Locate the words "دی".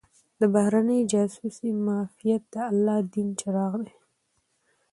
3.87-3.97